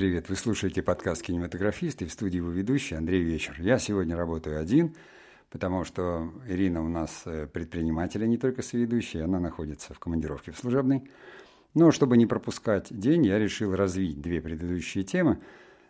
привет! 0.00 0.30
Вы 0.30 0.36
слушаете 0.36 0.82
подкаст 0.82 1.20
«Кинематографист» 1.20 2.00
и 2.00 2.06
в 2.06 2.10
студии 2.10 2.38
его 2.38 2.48
ведущий 2.48 2.94
Андрей 2.94 3.22
Вечер. 3.22 3.56
Я 3.58 3.78
сегодня 3.78 4.16
работаю 4.16 4.58
один, 4.58 4.94
потому 5.50 5.84
что 5.84 6.32
Ирина 6.48 6.82
у 6.82 6.88
нас 6.88 7.20
э, 7.26 7.46
предприниматель, 7.46 8.24
а 8.24 8.26
не 8.26 8.38
только 8.38 8.62
соведущая, 8.62 9.24
она 9.24 9.38
находится 9.40 9.92
в 9.92 9.98
командировке 9.98 10.52
в 10.52 10.56
служебной. 10.56 11.02
Но 11.74 11.90
чтобы 11.90 12.16
не 12.16 12.24
пропускать 12.24 12.86
день, 12.88 13.26
я 13.26 13.38
решил 13.38 13.76
развить 13.76 14.22
две 14.22 14.40
предыдущие 14.40 15.04
темы. 15.04 15.38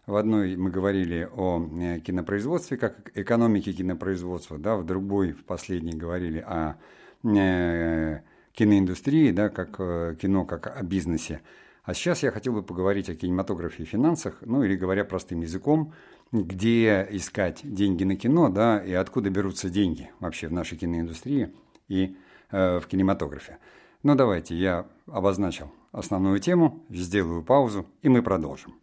В 0.07 0.17
одной 0.17 0.57
мы 0.57 0.71
говорили 0.71 1.29
о 1.33 1.65
э, 1.81 2.01
кинопроизводстве, 2.01 2.79
как 2.79 3.13
экономике 3.15 3.73
кинопроизводства, 3.73 4.59
да, 4.59 4.75
в 4.75 4.85
другой, 4.85 5.31
в 5.31 5.45
последней, 5.45 5.93
говорили 5.93 6.45
о 6.45 6.75
э, 7.23 8.23
киноиндустрии, 8.55 9.31
да, 9.31 9.51
как 9.51 9.77
кино, 10.19 10.45
как 10.47 10.67
о 10.77 10.83
бизнесе. 10.83 11.43
А 11.83 11.95
сейчас 11.95 12.23
я 12.23 12.31
хотел 12.31 12.53
бы 12.53 12.63
поговорить 12.63 13.09
о 13.09 13.15
кинематографе 13.15 13.85
и 13.85 13.87
финансах, 13.87 14.39
ну 14.43 14.63
или 14.63 14.77
говоря 14.77 15.05
простым 15.05 15.41
языком, 15.41 15.95
где 16.31 17.07
искать 17.11 17.61
деньги 17.63 18.05
на 18.05 18.17
кино, 18.17 18.51
да, 18.51 18.79
и 18.79 18.93
откуда 18.93 19.31
берутся 19.31 19.71
деньги 19.71 20.11
вообще 20.21 20.49
в 20.49 20.53
нашей 20.53 20.77
киноиндустрии 20.77 21.55
и 21.89 22.17
э, 22.51 22.79
в 22.81 22.87
кинематографе. 22.87 23.59
Ну 24.03 24.15
давайте, 24.15 24.55
я 24.55 24.87
обозначил 25.07 25.73
основную 25.91 26.39
тему, 26.39 26.85
сделаю 26.91 27.43
паузу, 27.43 27.87
и 28.03 28.09
мы 28.09 28.23
продолжим. 28.23 28.75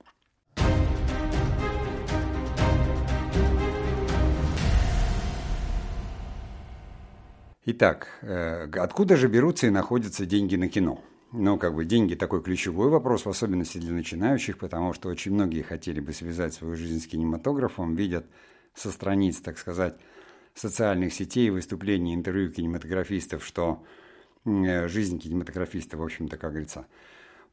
Итак, 7.69 8.07
э, 8.21 8.69
откуда 8.77 9.17
же 9.17 9.27
берутся 9.27 9.67
и 9.67 9.69
находятся 9.69 10.25
деньги 10.25 10.55
на 10.55 10.67
кино? 10.67 11.01
Ну, 11.33 11.57
как 11.57 11.75
бы 11.75 11.83
деньги 11.83 12.15
такой 12.15 12.41
ключевой 12.41 12.89
вопрос, 12.89 13.25
в 13.25 13.29
особенности 13.29 13.79
для 13.79 13.91
начинающих, 13.91 14.57
потому 14.57 14.93
что 14.93 15.09
очень 15.09 15.33
многие 15.33 15.61
хотели 15.61 15.99
бы 15.99 16.13
связать 16.13 16.53
свою 16.53 16.77
жизнь 16.77 17.01
с 17.01 17.07
кинематографом, 17.07 17.95
видят 17.95 18.25
со 18.73 18.91
страниц, 18.91 19.37
так 19.41 19.57
сказать, 19.57 19.95
социальных 20.55 21.13
сетей, 21.13 21.49
выступлений, 21.49 22.15
интервью 22.15 22.49
кинематографистов, 22.49 23.45
что 23.45 23.83
э, 24.45 24.87
жизнь 24.87 25.19
кинематографиста, 25.19 25.97
в 25.97 26.03
общем-то, 26.03 26.37
как 26.37 26.51
говорится, 26.51 26.87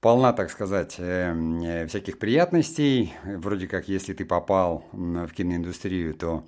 полна, 0.01 0.33
так 0.33 0.51
сказать, 0.51 0.95
э, 0.99 1.35
э, 1.35 1.87
всяких 1.89 2.19
приятностей. 2.21 3.13
Вроде 3.25 3.67
как, 3.67 3.89
если 3.89 4.15
ты 4.15 4.25
попал 4.25 4.87
в 4.93 5.29
киноиндустрию, 5.33 6.15
то 6.15 6.45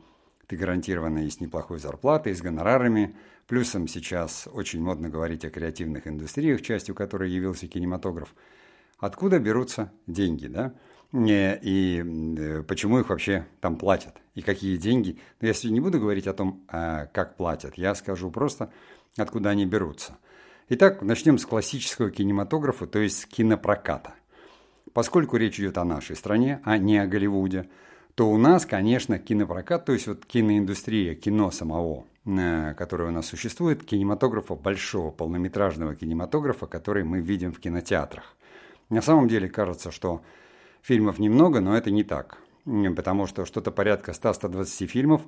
ты 0.46 0.56
гарантированно 0.56 1.26
и 1.26 1.30
с 1.30 1.40
неплохой 1.40 1.80
зарплатой, 1.80 2.32
и 2.32 2.34
с 2.36 2.40
гонорарами. 2.40 3.16
Плюсом 3.46 3.86
сейчас 3.86 4.48
очень 4.52 4.82
модно 4.82 5.08
говорить 5.08 5.44
о 5.44 5.50
креативных 5.50 6.06
индустриях, 6.06 6.62
частью 6.62 6.94
которой 6.94 7.30
явился 7.30 7.68
кинематограф. 7.68 8.34
Откуда 8.98 9.38
берутся 9.38 9.92
деньги, 10.06 10.46
да? 10.48 10.74
И 11.12 12.02
э, 12.38 12.62
почему 12.64 12.98
их 12.98 13.08
вообще 13.08 13.46
там 13.60 13.76
платят? 13.76 14.16
И 14.34 14.42
какие 14.42 14.76
деньги? 14.76 15.18
Но 15.40 15.46
я 15.46 15.54
сегодня 15.54 15.74
не 15.74 15.80
буду 15.80 16.00
говорить 16.00 16.26
о 16.26 16.32
том, 16.32 16.64
а, 16.68 17.06
как 17.06 17.36
платят. 17.36 17.78
Я 17.78 17.94
скажу 17.94 18.30
просто, 18.30 18.72
откуда 19.16 19.50
они 19.50 19.64
берутся. 19.64 20.18
Итак, 20.68 21.02
начнем 21.02 21.38
с 21.38 21.46
классического 21.46 22.10
кинематографа, 22.10 22.86
то 22.86 22.98
есть 22.98 23.20
с 23.20 23.26
кинопроката. 23.26 24.14
Поскольку 24.92 25.36
речь 25.36 25.60
идет 25.60 25.78
о 25.78 25.84
нашей 25.84 26.16
стране, 26.16 26.60
а 26.64 26.78
не 26.78 26.98
о 26.98 27.06
Голливуде– 27.06 27.68
то 28.16 28.30
у 28.30 28.38
нас, 28.38 28.64
конечно, 28.64 29.18
кинопрокат, 29.18 29.84
то 29.84 29.92
есть 29.92 30.06
вот 30.06 30.24
киноиндустрия, 30.24 31.14
кино 31.14 31.50
самого, 31.50 32.06
э, 32.26 32.74
которое 32.74 33.08
у 33.08 33.12
нас 33.12 33.26
существует, 33.26 33.84
кинематографа, 33.84 34.54
большого 34.54 35.10
полнометражного 35.10 35.94
кинематографа, 35.94 36.66
который 36.66 37.04
мы 37.04 37.20
видим 37.20 37.52
в 37.52 37.60
кинотеатрах. 37.60 38.36
На 38.90 39.02
самом 39.02 39.28
деле 39.28 39.48
кажется, 39.48 39.90
что 39.90 40.22
фильмов 40.82 41.18
немного, 41.18 41.60
но 41.60 41.76
это 41.76 41.90
не 41.90 42.04
так, 42.04 42.38
потому 42.64 43.26
что 43.26 43.44
что-то 43.44 43.70
порядка 43.70 44.12
100-120 44.12 44.86
фильмов, 44.86 45.22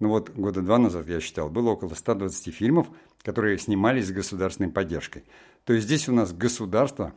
ну 0.00 0.08
вот 0.08 0.30
года 0.30 0.62
два 0.62 0.78
назад, 0.78 1.06
я 1.08 1.20
считал, 1.20 1.50
было 1.50 1.70
около 1.70 1.94
120 1.94 2.54
фильмов, 2.54 2.88
которые 3.22 3.58
снимались 3.58 4.08
с 4.08 4.12
государственной 4.12 4.70
поддержкой. 4.70 5.24
То 5.64 5.72
есть 5.72 5.86
здесь 5.86 6.08
у 6.08 6.12
нас 6.12 6.32
государство 6.32 7.12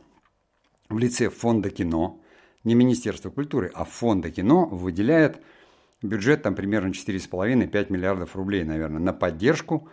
в 0.88 0.98
лице 0.98 1.30
фонда 1.30 1.70
кино– 1.70 2.20
не 2.64 2.74
Министерство 2.74 3.30
культуры, 3.30 3.70
а 3.74 3.84
Фонда 3.84 4.30
кино 4.30 4.66
выделяет 4.66 5.40
бюджет 6.02 6.42
там 6.42 6.54
примерно 6.54 6.90
4,5-5 6.90 7.92
миллиардов 7.92 8.36
рублей, 8.36 8.64
наверное, 8.64 9.00
на 9.00 9.12
поддержку 9.12 9.88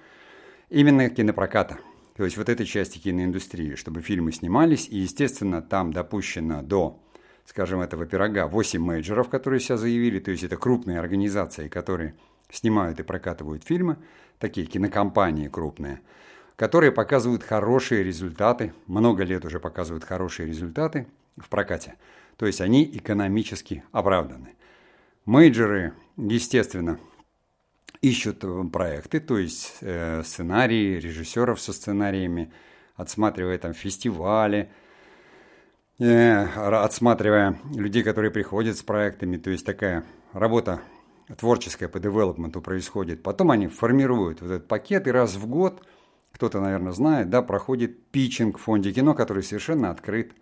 именно 0.70 1.10
кинопроката. 1.10 1.80
То 2.16 2.24
есть 2.24 2.38
вот 2.38 2.48
этой 2.48 2.66
части 2.66 2.98
киноиндустрии, 2.98 3.76
чтобы 3.76 4.02
фильмы 4.02 4.32
снимались. 4.32 4.88
И, 4.88 4.98
естественно, 5.00 5.62
там 5.62 5.92
допущено 5.92 6.62
до, 6.62 7.02
скажем, 7.46 7.82
этого 7.82 8.06
пирога 8.06 8.48
8 8.48 8.82
менеджеров, 8.82 9.30
которые 9.30 9.60
себя 9.60 9.78
заявили. 9.78 10.20
То 10.20 10.32
есть 10.32 10.44
это 10.44 10.56
крупные 10.56 11.00
организации, 11.00 11.68
которые 11.68 12.16
снимают 12.50 13.00
и 13.00 13.04
прокатывают 13.04 13.66
фильмы, 13.66 13.98
такие 14.40 14.66
кинокомпании 14.66 15.48
крупные, 15.48 16.02
которые 16.56 16.92
показывают 16.92 17.44
хорошие 17.44 18.04
результаты, 18.04 18.74
много 18.88 19.24
лет 19.24 19.44
уже 19.44 19.60
показывают 19.60 20.06
хорошие 20.06 20.48
результаты 20.48 21.08
в 21.38 21.50
прокате. 21.50 21.96
То 22.38 22.46
есть 22.46 22.62
они 22.62 22.84
экономически 22.84 23.84
оправданы. 23.92 24.56
Мейджеры, 25.26 25.94
естественно, 26.18 27.00
ищут 28.02 28.46
проекты, 28.72 29.20
то 29.20 29.40
есть 29.40 29.78
э, 29.82 30.22
сценарии, 30.24 31.00
режиссеров 31.00 31.60
со 31.60 31.74
сценариями, 31.74 32.54
отсматривая 32.96 33.58
там 33.58 33.74
фестивали, 33.74 34.72
э, 35.98 36.44
отсматривая 36.44 37.60
людей, 37.74 38.04
которые 38.04 38.30
приходят 38.30 38.78
с 38.78 38.84
проектами, 38.84 39.38
то 39.38 39.50
есть 39.50 39.66
такая 39.66 40.06
работа 40.32 40.82
творческая 41.40 41.88
по 41.88 42.00
девелопменту 42.00 42.62
происходит. 42.62 43.24
Потом 43.24 43.50
они 43.50 43.66
формируют 43.68 44.42
вот 44.42 44.52
этот 44.52 44.68
пакет, 44.68 45.08
и 45.08 45.12
раз 45.12 45.36
в 45.38 45.48
год, 45.48 45.82
кто-то, 46.34 46.62
наверное, 46.62 46.92
знает, 46.92 47.32
да, 47.32 47.42
проходит 47.42 48.12
питчинг 48.12 48.60
в 48.60 48.62
фонде 48.62 48.94
кино, 48.94 49.16
который 49.16 49.42
совершенно 49.42 49.90
открыт. 49.90 50.34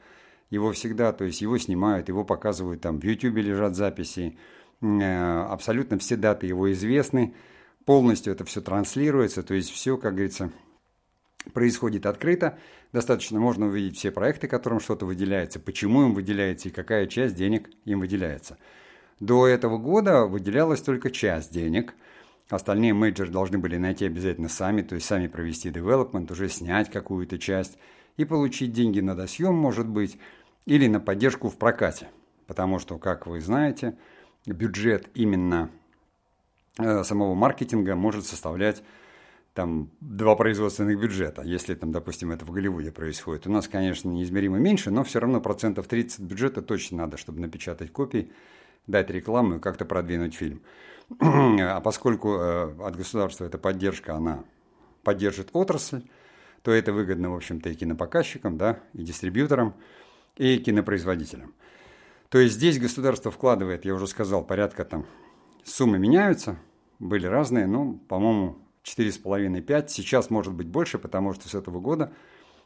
Его 0.50 0.74
всегда, 0.74 1.14
то 1.14 1.24
есть 1.24 1.42
его 1.42 1.58
снимают, 1.58 2.10
его 2.10 2.26
показывают, 2.26 2.82
там 2.82 3.00
в 3.00 3.04
YouTube 3.04 3.38
лежат 3.38 3.76
записи, 3.76 4.38
абсолютно 4.84 5.98
все 5.98 6.16
даты 6.16 6.48
его 6.48 6.72
известны, 6.72 7.34
полностью 7.86 8.34
это 8.34 8.46
все 8.46 8.62
транслируется, 8.62 9.44
то 9.44 9.54
есть 9.54 9.72
все, 9.72 9.98
как 9.98 10.14
говорится, 10.14 10.52
происходит 11.54 12.06
открыто, 12.06 12.58
достаточно 12.92 13.40
можно 13.40 13.68
увидеть 13.68 13.98
все 13.98 14.12
проекты, 14.12 14.48
которым 14.48 14.80
что-то 14.80 15.06
выделяется, 15.06 15.60
почему 15.60 16.04
им 16.04 16.14
выделяется 16.14 16.70
и 16.70 16.72
какая 16.72 17.08
часть 17.08 17.36
денег 17.36 17.70
им 17.86 18.00
выделяется. 18.00 18.58
До 19.20 19.48
этого 19.48 19.78
года 19.78 20.26
выделялась 20.26 20.82
только 20.82 21.12
часть 21.12 21.54
денег, 21.54 21.94
остальные 22.50 22.94
менеджеры 22.94 23.32
должны 23.32 23.58
были 23.58 23.78
найти 23.78 24.06
обязательно 24.06 24.50
сами, 24.50 24.82
то 24.82 24.96
есть 24.96 25.08
сами 25.08 25.28
провести 25.28 25.70
девелопмент, 25.70 26.30
уже 26.32 26.50
снять 26.50 26.92
какую-то 26.92 27.40
часть 27.40 27.78
и 28.18 28.26
получить 28.26 28.74
деньги 28.74 29.00
на 29.00 29.16
досъем, 29.16 29.56
может 29.56 29.88
быть, 29.88 30.18
или 30.66 30.88
на 30.88 31.00
поддержку 31.00 31.50
в 31.50 31.58
прокате. 31.58 32.08
Потому 32.48 32.80
что, 32.80 32.98
как 32.98 33.26
вы 33.26 33.40
знаете, 33.42 33.98
бюджет 34.46 35.10
именно 35.14 35.70
э, 36.78 37.04
самого 37.04 37.34
маркетинга 37.36 37.96
может 37.96 38.26
составлять 38.26 38.84
там 39.54 39.92
два 40.02 40.36
производственных 40.36 41.00
бюджета, 41.00 41.44
если 41.44 41.76
там, 41.76 41.92
допустим, 41.92 42.32
это 42.32 42.44
в 42.44 42.52
Голливуде 42.52 42.92
происходит. 42.92 43.46
У 43.46 43.52
нас, 43.52 43.68
конечно, 43.68 44.10
неизмеримо 44.10 44.58
меньше, 44.58 44.90
но 44.90 45.04
все 45.04 45.20
равно 45.20 45.42
процентов 45.42 45.88
30 45.88 46.22
бюджета 46.22 46.62
точно 46.62 47.00
надо, 47.00 47.18
чтобы 47.18 47.40
напечатать 47.40 47.92
копии, 47.92 48.32
дать 48.88 49.10
рекламу 49.12 49.58
и 49.58 49.60
как-то 49.60 49.86
продвинуть 49.86 50.34
фильм. 50.34 50.62
А 51.20 51.82
поскольку 51.82 52.36
э, 52.36 52.76
от 52.82 52.96
государства 52.96 53.46
эта 53.46 53.58
поддержка, 53.58 54.16
она 54.16 54.44
поддержит 55.04 55.50
отрасль, 55.54 56.02
то 56.64 56.72
это 56.72 56.94
выгодно, 56.94 57.30
в 57.30 57.36
общем-то, 57.36 57.70
и 57.70 57.76
кинопоказчикам, 57.76 58.58
да, 58.58 58.80
и 58.94 59.04
дистрибьюторам 59.04 59.76
и 60.38 60.58
кинопроизводителям. 60.58 61.54
То 62.34 62.40
есть 62.40 62.56
здесь 62.56 62.80
государство 62.80 63.30
вкладывает, 63.30 63.86
я 63.86 63.94
уже 63.94 64.08
сказал, 64.08 64.44
порядка 64.44 64.86
там, 64.86 65.06
суммы 65.64 66.00
меняются, 66.00 66.58
были 66.98 67.28
разные, 67.28 67.68
ну, 67.68 68.00
по-моему, 68.08 68.58
4,5-5, 68.84 69.90
сейчас 69.90 70.32
может 70.32 70.52
быть 70.52 70.66
больше, 70.66 70.98
потому 70.98 71.34
что 71.34 71.48
с 71.48 71.54
этого 71.54 71.80
года 71.80 72.12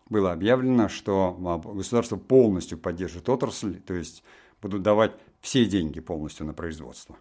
было 0.07 0.31
объявлено, 0.31 0.87
что 0.87 1.33
государство 1.75 2.15
полностью 2.15 2.77
поддержит 2.77 3.27
отрасль, 3.27 3.81
то 3.81 3.93
есть 3.93 4.23
будут 4.61 4.83
давать 4.83 5.11
все 5.41 5.65
деньги 5.65 5.99
полностью 5.99 6.45
на 6.45 6.53
производство. 6.53 7.17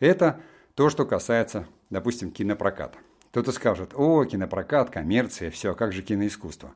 Это 0.00 0.40
то, 0.74 0.90
что 0.90 1.06
касается, 1.06 1.68
допустим, 1.90 2.32
кинопроката. 2.32 2.98
Кто-то 3.30 3.52
скажет, 3.52 3.92
о, 3.94 4.24
кинопрокат, 4.24 4.90
коммерция, 4.90 5.52
все, 5.52 5.72
как 5.72 5.92
же 5.92 6.02
киноискусство? 6.02 6.74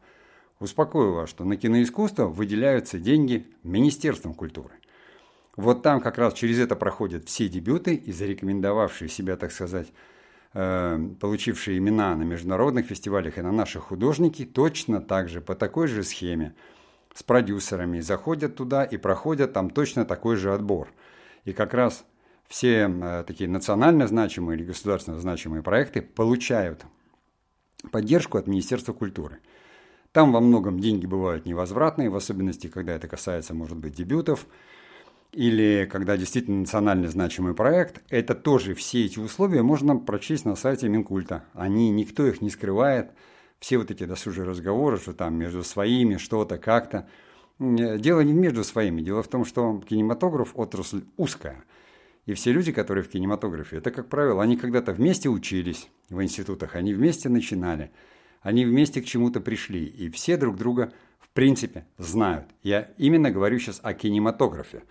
Успокою 0.60 1.14
вас, 1.14 1.28
что 1.28 1.44
на 1.44 1.56
киноискусство 1.56 2.26
выделяются 2.26 3.00
деньги 3.00 3.48
Министерством 3.64 4.34
культуры. 4.34 4.74
Вот 5.56 5.82
там 5.82 6.00
как 6.00 6.18
раз 6.18 6.34
через 6.34 6.58
это 6.58 6.76
проходят 6.76 7.28
все 7.28 7.48
дебюты 7.48 7.94
и 7.94 8.12
зарекомендовавшие 8.12 9.08
себя, 9.08 9.36
так 9.36 9.52
сказать, 9.52 9.88
э, 10.54 11.08
получившие 11.20 11.78
имена 11.78 12.14
на 12.14 12.22
международных 12.22 12.86
фестивалях 12.86 13.38
и 13.38 13.42
на 13.42 13.52
наших 13.52 13.84
художники, 13.84 14.44
точно 14.44 15.00
так 15.00 15.28
же, 15.28 15.40
по 15.40 15.54
такой 15.54 15.88
же 15.88 16.02
схеме, 16.02 16.54
с 17.14 17.22
продюсерами, 17.22 18.00
заходят 18.00 18.54
туда 18.54 18.84
и 18.84 18.96
проходят 18.96 19.52
там 19.52 19.70
точно 19.70 20.04
такой 20.04 20.36
же 20.36 20.54
отбор. 20.54 20.92
И 21.44 21.52
как 21.52 21.74
раз 21.74 22.04
все 22.46 22.88
э, 22.88 23.24
такие 23.26 23.48
национально 23.48 24.06
значимые 24.06 24.56
или 24.56 24.64
государственно 24.64 25.18
значимые 25.18 25.62
проекты 25.62 26.02
получают 26.02 26.84
поддержку 27.90 28.38
от 28.38 28.46
Министерства 28.46 28.92
культуры. 28.92 29.38
Там 30.12 30.32
во 30.32 30.40
многом 30.40 30.80
деньги 30.80 31.06
бывают 31.06 31.46
невозвратные, 31.46 32.10
в 32.10 32.16
особенности, 32.16 32.66
когда 32.66 32.94
это 32.94 33.06
касается, 33.06 33.54
может 33.54 33.76
быть, 33.76 33.94
дебютов, 33.94 34.46
или 35.32 35.88
когда 35.90 36.16
действительно 36.16 36.60
национально 36.60 37.08
значимый 37.08 37.54
проект. 37.54 38.02
Это 38.10 38.34
тоже 38.34 38.74
все 38.74 39.06
эти 39.06 39.18
условия 39.18 39.62
можно 39.62 39.96
прочесть 39.96 40.44
на 40.44 40.56
сайте 40.56 40.88
Минкульта. 40.88 41.44
Они, 41.54 41.90
никто 41.90 42.26
их 42.26 42.40
не 42.40 42.50
скрывает. 42.50 43.10
Все 43.58 43.78
вот 43.78 43.90
эти 43.90 44.04
досужие 44.04 44.46
разговоры, 44.46 44.98
что 44.98 45.12
там 45.12 45.34
между 45.34 45.62
своими 45.62 46.16
что-то, 46.16 46.58
как-то. 46.58 47.08
Дело 47.58 48.20
не 48.20 48.32
между 48.32 48.64
своими. 48.64 49.02
Дело 49.02 49.22
в 49.22 49.28
том, 49.28 49.44
что 49.44 49.82
кинематограф– 49.88 50.52
отрасль 50.54 51.04
узкая– 51.16 51.64
и 52.26 52.34
все 52.34 52.52
люди, 52.52 52.70
которые 52.70 53.02
в 53.02 53.08
кинематографе, 53.08 53.78
это, 53.78 53.90
как 53.90 54.08
правило, 54.08 54.42
они 54.42 54.56
когда-то 54.56 54.92
вместе 54.92 55.28
учились 55.28 55.88
в 56.10 56.22
институтах, 56.22 56.76
они 56.76 56.92
вместе 56.92 57.28
начинали, 57.28 57.90
они 58.42 58.64
вместе 58.64 59.00
к 59.00 59.04
чему-то 59.04 59.40
пришли, 59.40 59.84
и 59.84 60.08
все 60.10 60.36
друг 60.36 60.56
друга, 60.56 60.92
в 61.18 61.28
принципе, 61.30 61.86
знают. 61.98 62.46
Я 62.62 62.90
именно 62.98 63.30
говорю 63.30 63.58
сейчас 63.58 63.80
о 63.82 63.94
кинематографе. 63.94 64.82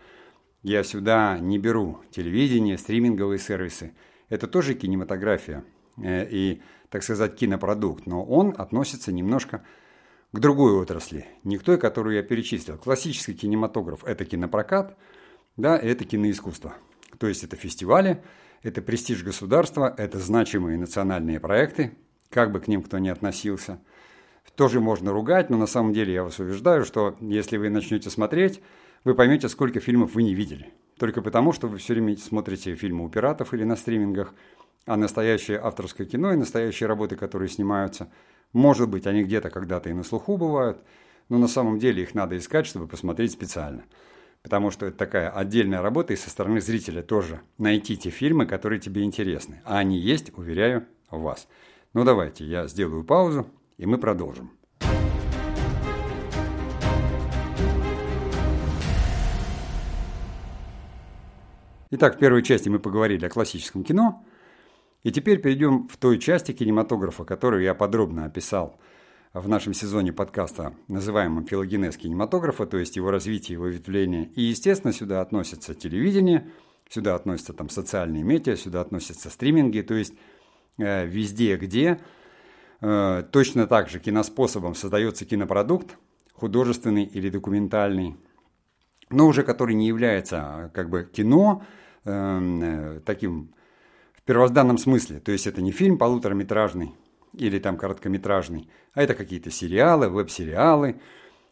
Я 0.63 0.83
сюда 0.83 1.39
не 1.39 1.57
беру 1.57 1.99
телевидение, 2.11 2.77
стриминговые 2.77 3.39
сервисы. 3.39 3.93
Это 4.29 4.47
тоже 4.47 4.73
кинематография 4.73 5.63
э, 5.97 6.27
и, 6.29 6.61
так 6.89 7.03
сказать, 7.03 7.35
кинопродукт, 7.35 8.05
но 8.05 8.23
он 8.23 8.53
относится 8.57 9.11
немножко 9.11 9.63
к 10.31 10.39
другой 10.39 10.73
отрасли, 10.73 11.25
не 11.43 11.57
к 11.57 11.63
той, 11.63 11.77
которую 11.77 12.15
я 12.15 12.23
перечислил. 12.23 12.77
Классический 12.77 13.33
кинематограф– 13.33 14.03
это 14.05 14.25
кинопрокат, 14.25 14.97
да, 15.57 15.77
это 15.77 16.05
киноискусство– 16.05 16.75
то 17.17 17.27
есть 17.27 17.43
это 17.43 17.55
фестивали, 17.55 18.21
это 18.61 18.81
престиж 18.81 19.23
государства, 19.23 19.93
это 19.97 20.19
значимые 20.19 20.77
национальные 20.77 21.39
проекты, 21.39 21.93
как 22.29 22.51
бы 22.51 22.59
к 22.59 22.67
ним 22.67 22.83
кто 22.83 22.99
ни 22.99 23.09
относился. 23.09 23.79
Тоже 24.55 24.79
можно 24.79 25.11
ругать, 25.11 25.49
но 25.49 25.57
на 25.57 25.67
самом 25.67 25.93
деле 25.93 26.13
я 26.13 26.23
вас 26.23 26.39
убеждаю, 26.39 26.83
что 26.83 27.15
если 27.19 27.57
вы 27.57 27.69
начнете 27.69 28.09
смотреть, 28.09 28.61
вы 29.03 29.15
поймете, 29.15 29.49
сколько 29.49 29.79
фильмов 29.79 30.15
вы 30.15 30.23
не 30.23 30.33
видели. 30.33 30.73
Только 30.97 31.21
потому, 31.21 31.53
что 31.53 31.67
вы 31.67 31.77
все 31.77 31.93
время 31.93 32.17
смотрите 32.17 32.75
фильмы 32.75 33.05
у 33.05 33.09
пиратов 33.09 33.53
или 33.53 33.63
на 33.63 33.75
стримингах, 33.75 34.33
а 34.85 34.97
настоящее 34.97 35.59
авторское 35.59 36.05
кино 36.07 36.33
и 36.33 36.37
настоящие 36.37 36.87
работы, 36.87 37.15
которые 37.15 37.49
снимаются, 37.49 38.11
может 38.53 38.89
быть, 38.89 39.07
они 39.07 39.23
где-то 39.23 39.49
когда-то 39.49 39.89
и 39.89 39.93
на 39.93 40.03
слуху 40.03 40.37
бывают, 40.37 40.81
но 41.29 41.37
на 41.37 41.47
самом 41.47 41.79
деле 41.79 42.03
их 42.03 42.15
надо 42.15 42.37
искать, 42.37 42.65
чтобы 42.65 42.87
посмотреть 42.87 43.31
специально 43.31 43.83
потому 44.41 44.71
что 44.71 44.85
это 44.85 44.97
такая 44.97 45.29
отдельная 45.29 45.81
работа 45.81 46.13
и 46.13 46.17
со 46.17 46.29
стороны 46.29 46.61
зрителя 46.61 47.01
тоже 47.01 47.41
найти 47.57 47.97
те 47.97 48.09
фильмы, 48.09 48.45
которые 48.45 48.79
тебе 48.79 49.03
интересны. 49.03 49.61
А 49.65 49.79
они 49.79 49.97
есть, 49.97 50.37
уверяю, 50.37 50.85
вас. 51.09 51.47
Ну 51.93 52.03
давайте, 52.03 52.45
я 52.45 52.67
сделаю 52.67 53.03
паузу, 53.03 53.47
и 53.77 53.85
мы 53.85 53.97
продолжим. 53.97 54.51
Итак, 61.91 62.15
в 62.15 62.19
первой 62.19 62.43
части 62.43 62.69
мы 62.69 62.79
поговорили 62.79 63.25
о 63.25 63.29
классическом 63.29 63.83
кино, 63.83 64.25
и 65.03 65.11
теперь 65.11 65.41
перейдем 65.41 65.87
в 65.87 65.97
той 65.97 66.19
части 66.19 66.51
кинематографа, 66.51 67.23
которую 67.25 67.63
я 67.63 67.73
подробно 67.73 68.25
описал– 68.25 68.79
в 69.33 69.47
нашем 69.47 69.73
сезоне 69.73 70.11
подкаста, 70.11 70.73
называемом 70.87 71.45
«Филогенез 71.45 71.97
кинематографа», 71.97 72.65
то 72.65 72.77
есть 72.77 72.95
его 72.95 73.11
развитие, 73.11 73.53
его 73.53 73.67
ветвление. 73.67 74.25
И, 74.35 74.41
естественно, 74.41 74.91
сюда 74.91 75.21
относится 75.21 75.75
телевидение, 75.75 76.49
сюда 76.89 77.15
относятся 77.15 77.53
там 77.53 77.69
социальные 77.69 78.23
медиа, 78.23 78.55
сюда 78.55 78.81
относятся 78.81 79.29
стриминги, 79.29 79.81
то 79.81 79.93
есть 79.93 80.15
э, 80.79 81.05
везде, 81.05 81.57
где 81.57 81.99
э, 82.81 83.23
точно 83.31 83.67
так 83.67 83.89
же 83.89 83.99
киноспособом 83.99 84.73
создается 84.73 85.25
кинопродукт, 85.25 85.97
художественный 86.33 87.03
или 87.03 87.29
документальный, 87.29 88.17
но 89.09 89.27
уже 89.27 89.43
который 89.43 89.75
не 89.75 89.87
является 89.87 90.37
а, 90.39 90.69
как 90.69 90.89
бы 90.89 91.09
кино 91.11 91.63
эм, 92.05 92.61
э, 92.61 92.99
таким 93.05 93.51
в 94.13 94.21
первозданном 94.23 94.77
смысле, 94.77 95.19
то 95.19 95.31
есть 95.31 95.47
это 95.47 95.61
не 95.61 95.71
фильм 95.71 95.97
полутораметражный, 95.97 96.93
или 97.33 97.59
там 97.59 97.77
короткометражный, 97.77 98.69
а 98.93 99.03
это 99.03 99.15
какие-то 99.15 99.51
сериалы, 99.51 100.09
веб-сериалы, 100.09 100.99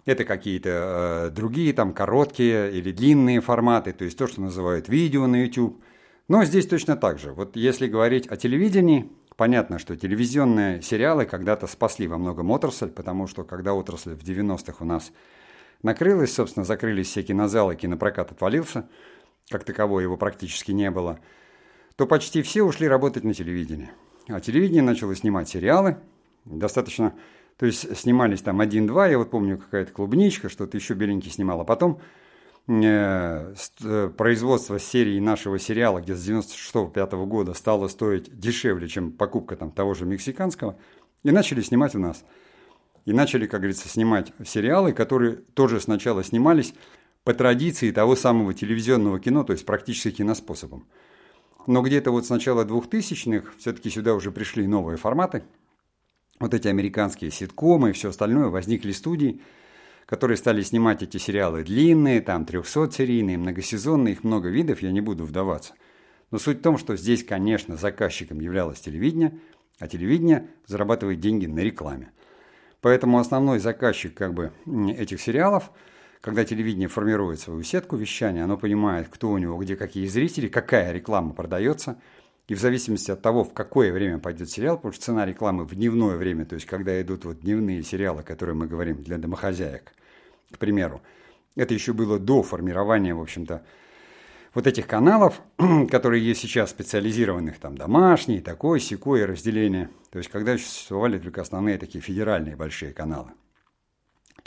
это 0.06 0.24
какие-то 0.24 1.27
э, 1.27 1.36
другие 1.36 1.74
там 1.74 1.94
короткие 1.94 2.71
или 2.71 2.92
длинные 2.92 3.42
форматы, 3.42 3.94
то 3.94 4.06
есть 4.06 4.18
то, 4.18 4.27
что 4.27 4.42
называют 4.42 4.88
видео 4.89 5.27
на 5.27 5.44
YouTube. 5.44 5.81
Но 6.27 6.44
здесь 6.44 6.68
точно 6.68 6.95
так 6.95 7.19
же. 7.19 7.31
Вот 7.31 7.56
если 7.56 7.88
говорить 7.88 8.27
о 8.27 8.38
телевидении, 8.38 9.09
понятно, 9.36 9.80
что 9.80 9.95
телевизионные 9.95 10.81
сериалы 10.81 11.25
когда-то 11.25 11.68
спасли 11.68 12.07
во 12.07 12.18
многом 12.18 12.51
отрасль, 12.51 12.89
потому 12.89 13.27
что 13.27 13.44
когда 13.44 13.74
отрасль 13.74 14.13
в 14.13 14.24
90-х 14.24 14.77
у 14.80 14.86
нас 14.86 15.12
накрылась, 15.83 16.33
собственно, 16.33 16.65
закрылись 16.65 17.07
все 17.07 17.24
кинозалы, 17.24 17.75
кинопрокат 17.75 18.31
отвалился, 18.31 18.88
как 19.50 19.63
такового 19.63 20.00
его 20.00 20.18
практически 20.18 20.71
не 20.71 20.91
было, 20.91 21.19
то 21.95 22.06
почти 22.06 22.41
все 22.41 22.63
ушли 22.63 22.88
работать 22.88 23.24
на 23.24 23.33
телевидении. 23.33 23.89
А 24.27 24.39
телевидение 24.39 24.83
начало 24.83 25.15
снимать 25.15 25.50
сериалы, 25.50 25.97
достаточно, 26.45 27.13
то 27.57 27.65
есть 27.65 27.97
снимались 27.97 28.41
там 28.41 28.59
один-два, 28.59 29.07
я 29.07 29.18
вот 29.18 29.29
помню 29.29 29.57
какая-то 29.57 29.91
клубничка, 29.91 30.50
что-то 30.50 30.77
еще 30.77 30.94
беленький 30.94 31.31
снимал, 31.31 31.62
а 31.62 31.65
потом 31.65 32.01
э, 32.68 33.53
э 33.83 34.09
производство 34.18 34.80
серии 34.80 35.19
нашего 35.19 35.59
сериала, 35.59 36.01
где 36.01 36.13
с 36.13 36.30
96-5 36.30 37.25
года 37.25 37.53
стало 37.53 37.88
стоить 37.88 38.38
дешевле, 38.38 38.88
чем 38.88 39.12
покупка 39.12 39.56
там 39.56 39.71
того 39.71 39.94
же 39.94 40.06
мексиканского, 40.06 40.77
и 41.23 41.31
начали 41.31 41.62
снимать 41.62 41.95
у 41.95 42.00
нас. 42.00 42.23
И 43.07 43.13
начали, 43.13 43.48
как 43.48 43.62
говорится, 43.62 43.88
снимать 43.88 44.33
сериалы, 44.45 44.92
которые 44.92 45.38
тоже 45.54 45.80
сначала 45.80 46.25
снимались 46.25 46.74
по 47.24 47.33
традиции 47.33 47.92
того 47.92 48.18
самого 48.18 48.54
телевизионного 48.54 49.18
кино, 49.18 49.45
то 49.45 49.54
есть 49.54 49.65
практически 49.65 50.12
киноспособом. 50.12 50.86
Но 51.68 51.81
где-то 51.81 52.12
вот 52.12 52.25
с 52.25 52.30
начала 52.30 52.65
2000-х 52.65 53.54
все-таки 53.59 53.89
сюда 53.89 54.13
уже 54.13 54.33
пришли 54.33 54.68
новые 54.68 54.98
форматы. 54.98 55.44
Вот 56.42 56.54
эти 56.54 56.68
американские 56.68 57.31
ситкомы 57.31 57.92
и 57.92 57.94
все 57.94 58.09
остальное, 58.09 58.50
возникли 58.50 58.92
студии, 58.92 59.42
которые 60.06 60.35
стали 60.35 60.61
снимать 60.61 61.02
эти 61.02 61.16
сериалы 61.16 61.64
длинные, 61.64 62.19
там 62.19 62.44
300-серийные, 62.44 63.37
многосезонные, 63.37 64.16
их 64.16 64.26
много 64.26 64.49
видов, 64.49 64.81
я 64.81 64.92
не 64.92 64.99
буду 64.99 65.23
вдаваться. 65.23 65.76
Но 66.30 66.40
суть 66.40 66.59
в 66.59 66.61
том, 66.61 66.78
что 66.78 66.97
здесь, 66.97 67.23
конечно, 67.23 67.78
заказчиком 67.78 68.42
являлось 68.42 68.81
телевидение, 68.81 69.40
а 69.80 69.87
телевидение 69.87 70.49
зарабатывает 70.66 71.21
деньги 71.21 71.45
на 71.45 71.59
рекламе. 71.59 72.11
Поэтому 72.87 73.19
основной 73.19 73.59
заказчик 73.59 74.13
как 74.13 74.33
бы 74.33 74.53
этих 74.97 75.19
сериалов– 75.19 75.71
когда 76.21 76.45
телевидение 76.45 76.87
формирует 76.87 77.39
свою 77.41 77.61
сетку 77.63 77.97
вещания, 77.97 78.45
оно 78.45 78.57
понимает, 78.57 79.07
кто 79.09 79.29
у 79.29 79.37
него, 79.37 79.57
где 79.57 79.75
какие 79.75 80.07
зрители, 80.07 80.47
какая 80.47 80.94
реклама 80.94 81.33
продается. 81.33 81.99
И 82.47 82.56
в 82.56 82.59
зависимости 82.59 83.11
от 83.11 83.21
того, 83.21 83.44
в 83.44 83.53
какое 83.53 83.91
время 83.91 84.19
пойдет 84.19 84.49
сериал, 84.49 84.77
потому 84.77 84.94
что 84.94 85.03
цена 85.03 85.25
рекламы 85.25 85.65
в 85.65 85.75
дневное 85.75 86.15
время, 86.15 86.45
то 86.45 86.56
есть 86.56 86.65
когда 86.65 86.99
идут 87.01 87.25
вот 87.25 87.41
дневные 87.41 87.83
сериалы, 87.83 88.23
которые 88.23 88.56
мы 88.56 88.67
говорим 88.67 89.03
для 89.03 89.17
домохозяек, 89.17 89.91
к 90.51 90.57
примеру, 90.57 91.01
это 91.57 91.73
еще 91.73 91.91
было 91.91 92.17
до 92.17 92.41
формирования, 92.41 93.13
в 93.13 93.21
общем-то, 93.21 93.63
вот 94.57 94.68
этих 94.68 94.87
каналов, 94.87 95.42
которые 95.92 96.26
есть 96.26 96.42
сейчас, 96.42 96.71
специализированных, 96.71 97.59
там, 97.59 97.78
домашний, 97.78 98.42
такой, 98.42 98.80
секое 98.80 99.28
разделение. 99.28 99.90
То 100.09 100.18
есть, 100.18 100.30
когда 100.30 100.57
существовали 100.57 101.19
только 101.19 101.42
основные 101.42 101.78
такие 101.78 102.02
федеральные 102.02 102.56
большие 102.56 102.92
каналы– 102.92 103.31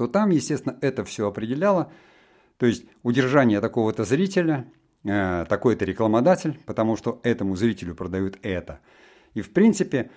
то 0.00 0.06
там, 0.06 0.30
естественно, 0.30 0.78
это 0.80 1.04
все 1.04 1.28
определяло. 1.28 1.92
То 2.56 2.64
есть 2.64 2.86
удержание 3.02 3.60
такого-то 3.60 4.04
зрителя, 4.04 4.64
э, 5.04 5.44
такой-то 5.46 5.84
рекламодатель, 5.84 6.58
потому 6.64 6.96
что 6.96 7.20
этому 7.22 7.54
зрителю 7.54 7.94
продают 7.94 8.38
это. 8.40 8.80
И 9.34 9.42
в 9.42 9.50
принципе, 9.52 10.10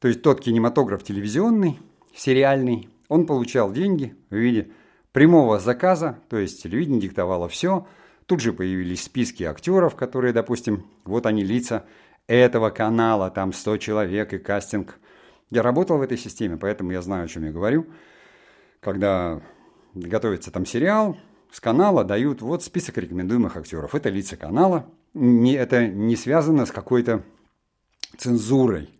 то 0.00 0.08
есть 0.08 0.22
тот 0.22 0.40
кинематограф 0.40 1.02
телевизионный, 1.02 1.78
сериальный, 2.14 2.88
он 3.08 3.26
получал 3.26 3.72
деньги 3.72 4.16
в 4.30 4.36
виде 4.36 4.70
прямого 5.12 5.58
заказа, 5.58 6.18
то 6.30 6.38
есть 6.38 6.62
телевидение 6.62 7.02
диктовало 7.02 7.46
все. 7.46 7.86
Тут 8.26 8.40
же 8.40 8.52
появились 8.52 9.04
списки 9.04 9.42
актеров, 9.42 9.96
которые, 9.96 10.32
допустим, 10.32 10.86
вот 11.04 11.26
они 11.26 11.44
лица 11.44 11.84
этого 12.26 12.70
канала, 12.70 13.30
там 13.30 13.52
100 13.52 13.76
человек 13.78 14.32
и 14.32 14.38
кастинг. 14.38 14.98
Я 15.50 15.62
работал 15.62 15.98
в 15.98 16.02
этой 16.02 16.16
системе, 16.16 16.56
поэтому 16.56 16.90
я 16.92 17.02
знаю, 17.02 17.24
о 17.24 17.28
чем 17.28 17.44
я 17.44 17.52
говорю 17.52 17.86
когда 18.84 19.40
готовится 19.94 20.50
там 20.50 20.66
сериал, 20.66 21.16
с 21.50 21.60
канала 21.60 22.04
дают 22.04 22.42
вот 22.42 22.62
список 22.62 22.98
рекомендуемых 22.98 23.56
актеров. 23.56 23.94
Это 23.94 24.10
лица 24.10 24.36
канала. 24.36 24.86
Не, 25.14 25.54
это 25.54 25.86
не 25.86 26.16
связано 26.16 26.66
с 26.66 26.70
какой-то 26.70 27.22
цензурой. 28.18 28.90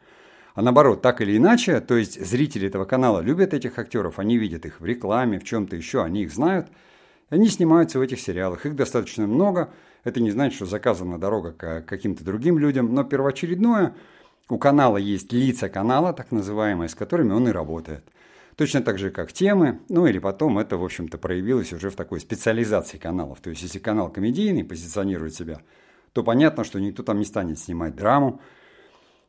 А 0.54 0.62
наоборот, 0.62 1.02
так 1.02 1.21
или 1.21 1.37
иначе, 1.37 1.81
то 1.81 1.97
есть 1.97 2.25
зрители 2.25 2.69
этого 2.69 2.85
канала 2.85 3.21
любят 3.21 3.52
этих 3.52 3.78
актеров, 3.78 4.21
они 4.21 4.38
видят 4.38 4.64
их 4.64 4.81
в 4.81 4.85
рекламе, 4.85 5.40
в 5.40 5.45
чем-то 5.45 5.75
еще, 5.75 6.02
они 6.02 6.23
их 6.23 6.33
знают, 6.33 6.69
они 7.28 7.49
снимаются 7.49 7.99
в 7.99 8.02
этих 8.02 8.21
сериалах. 8.21 8.66
Их 8.66 8.76
достаточно 8.76 9.26
много, 9.26 9.73
это 10.04 10.21
не 10.21 10.31
значит, 10.31 10.57
что 10.57 10.66
заказана 10.66 11.19
дорога 11.19 11.52
к 11.52 11.83
каким-то 11.83 12.25
другим 12.25 12.59
людям, 12.59 12.95
но 12.95 13.04
первоочередное, 13.04 13.95
у 14.49 14.59
канала 14.59 14.99
есть 14.99 15.33
лица 15.33 15.69
канала, 15.69 16.12
так 16.12 16.31
называемые, 16.31 16.88
с 16.88 16.95
которыми 16.95 17.33
он 17.33 17.49
и 17.49 17.52
работает. 17.52 18.04
Точно 18.57 18.83
так 18.83 18.99
же, 18.99 19.11
как 19.11 19.33
темы, 19.33 19.81
ну 19.88 20.07
или 20.07 20.19
потом 20.19 20.59
это, 20.59 20.76
в 20.76 20.85
общем-то, 20.85 21.19
проявилось 21.19 21.73
уже 21.73 21.90
в 21.90 21.97
такой 21.97 22.21
специализации 22.21 22.99
каналов. 22.99 23.40
То 23.40 23.50
есть, 23.50 23.62
если 23.62 23.78
канал 23.78 24.11
комедийный 24.11 24.64
позиционирует 24.64 25.35
себя, 25.35 25.61
то 26.12 26.23
понятно, 26.23 26.62
что 26.62 26.78
никто 26.78 27.02
там 27.02 27.19
не 27.19 27.25
станет 27.25 27.59
снимать 27.59 27.97
драму, 27.97 28.40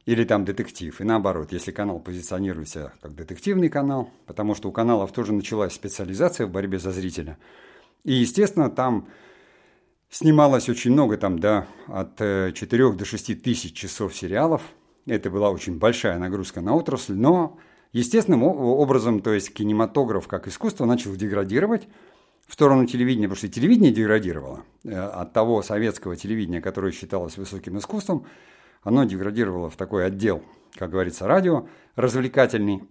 или 0.05 0.23
там 0.23 0.45
детектив. 0.45 0.99
И 1.01 1.03
наоборот, 1.03 1.51
если 1.51 1.71
канал 1.71 1.99
позиционирует 1.99 2.69
себя 2.69 2.93
как 3.01 3.15
детективный 3.15 3.69
канал, 3.69 4.09
потому 4.27 4.55
что 4.55 4.69
у 4.69 4.71
каналов 4.71 5.11
тоже 5.11 5.33
началась 5.33 5.73
специализация 5.73 6.45
в 6.45 6.51
борьбе 6.51 6.79
за 6.79 6.91
зрителя. 6.91 7.37
И, 8.05 8.13
естественно, 8.13 8.69
там 8.69 9.07
снималось 10.09 10.69
очень 10.69 10.91
много, 10.91 11.17
там, 11.17 11.39
да, 11.39 11.67
от 11.87 12.17
4 12.17 12.53
э, 12.53 12.93
до 12.93 13.03
6 13.03 13.41
тысяч 13.41 13.73
часов 13.73 14.15
сериалов. 14.15 14.61
Это 15.07 15.29
была 15.29 15.49
очень 15.49 15.77
большая 15.77 16.17
нагрузка 16.19 16.61
на 16.61 16.75
отрасль, 16.75 17.15
но 17.15 17.57
естественным 17.91 18.43
образом, 18.43 19.21
то 19.21 19.33
есть 19.33 19.53
кинематограф 19.53 20.27
как 20.27 20.47
искусство 20.47 20.85
начал 20.85 21.15
деградировать 21.15 21.87
в 22.47 22.53
сторону 22.53 22.85
телевидения, 22.85 23.27
потому 23.27 23.37
что 23.37 23.47
телевидение 23.47 23.91
деградировало. 23.91 24.63
Э, 24.83 24.99
от 24.99 25.33
того 25.33 25.63
советского 25.63 26.15
телевидения, 26.15 26.61
которое 26.61 26.91
считалось 26.91 27.37
высоким 27.37 27.79
искусством, 27.79 28.27
оно 28.83 29.03
деградировало 29.03 29.71
в 29.71 29.77
такой 29.77 30.05
отдел, 30.05 30.43
как 30.75 30.91
говорится, 30.91 31.27
радио, 31.27 31.67
развлекательный, 31.95 32.83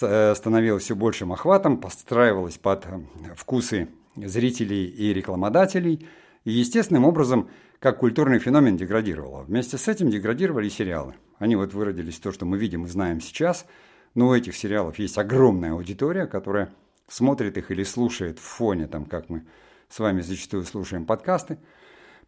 э, 0.00 0.34
становилось 0.34 0.84
все 0.84 0.94
большим 0.94 1.32
охватом, 1.32 1.78
подстраивалось 1.78 2.58
под 2.58 2.86
э, 2.86 3.00
вкусы 3.36 3.88
зрителей 4.16 4.86
и 4.86 5.12
рекламодателей, 5.12 6.06
и 6.44 6.52
естественным 6.52 7.04
образом, 7.04 7.50
как 7.78 7.98
культурный 7.98 8.38
феномен 8.38 8.76
деградировало. 8.76 9.42
Вместе 9.42 9.76
с 9.76 9.88
этим 9.88 10.10
деградировали 10.10 10.68
сериалы. 10.68 11.14
Они 11.38 11.56
вот 11.56 11.74
выродились 11.74 12.18
то, 12.18 12.32
что 12.32 12.46
мы 12.46 12.58
видим 12.58 12.84
и 12.84 12.88
знаем 12.88 13.20
сейчас, 13.20 13.66
но 14.14 14.28
у 14.28 14.34
этих 14.34 14.56
сериалов 14.56 14.98
есть 14.98 15.18
огромная 15.18 15.72
аудитория, 15.72 16.26
которая 16.26 16.72
смотрит 17.08 17.58
их 17.58 17.70
или 17.70 17.82
слушает 17.82 18.38
в 18.38 18.42
фоне, 18.42 18.86
там, 18.86 19.04
как 19.04 19.28
мы 19.28 19.44
с 19.88 19.98
вами 19.98 20.20
зачастую 20.20 20.64
слушаем 20.64 21.04
подкасты– 21.04 21.58